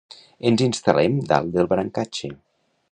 [0.49, 2.35] Ens instal·lem dalt del brancatge.